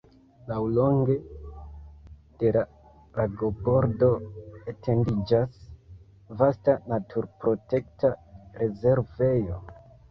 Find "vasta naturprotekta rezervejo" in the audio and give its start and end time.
6.43-9.67